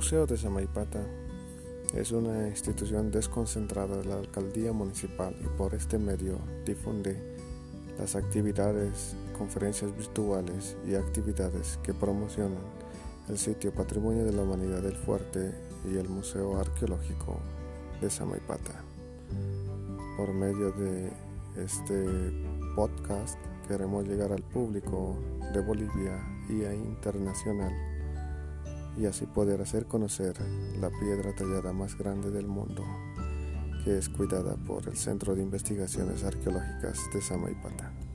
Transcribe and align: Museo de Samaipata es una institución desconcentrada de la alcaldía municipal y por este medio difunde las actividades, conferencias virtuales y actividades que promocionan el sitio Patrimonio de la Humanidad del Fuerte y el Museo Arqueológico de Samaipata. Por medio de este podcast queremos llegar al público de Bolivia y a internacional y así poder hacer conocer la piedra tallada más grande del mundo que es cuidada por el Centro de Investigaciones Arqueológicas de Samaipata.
Museo 0.00 0.24
de 0.24 0.38
Samaipata 0.38 1.04
es 1.94 2.10
una 2.10 2.48
institución 2.48 3.10
desconcentrada 3.10 3.98
de 3.98 4.06
la 4.06 4.16
alcaldía 4.16 4.72
municipal 4.72 5.36
y 5.38 5.58
por 5.58 5.74
este 5.74 5.98
medio 5.98 6.38
difunde 6.64 7.36
las 7.98 8.16
actividades, 8.16 9.14
conferencias 9.36 9.94
virtuales 9.94 10.74
y 10.88 10.94
actividades 10.94 11.78
que 11.82 11.92
promocionan 11.92 12.62
el 13.28 13.36
sitio 13.36 13.74
Patrimonio 13.74 14.24
de 14.24 14.32
la 14.32 14.40
Humanidad 14.40 14.80
del 14.80 14.96
Fuerte 14.96 15.52
y 15.84 15.98
el 15.98 16.08
Museo 16.08 16.58
Arqueológico 16.58 17.38
de 18.00 18.08
Samaipata. 18.08 18.82
Por 20.16 20.32
medio 20.32 20.72
de 20.72 21.12
este 21.62 22.06
podcast 22.74 23.38
queremos 23.68 24.08
llegar 24.08 24.32
al 24.32 24.42
público 24.44 25.18
de 25.52 25.60
Bolivia 25.60 26.18
y 26.48 26.64
a 26.64 26.72
internacional 26.72 27.99
y 28.96 29.06
así 29.06 29.26
poder 29.26 29.60
hacer 29.60 29.86
conocer 29.86 30.34
la 30.80 30.90
piedra 30.90 31.34
tallada 31.34 31.72
más 31.72 31.96
grande 31.96 32.30
del 32.30 32.46
mundo 32.46 32.84
que 33.84 33.96
es 33.96 34.08
cuidada 34.08 34.56
por 34.56 34.86
el 34.88 34.96
Centro 34.96 35.34
de 35.34 35.42
Investigaciones 35.42 36.22
Arqueológicas 36.24 36.98
de 37.14 37.22
Samaipata. 37.22 38.09